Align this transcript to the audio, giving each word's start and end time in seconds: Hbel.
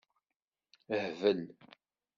Hbel. 0.87 1.39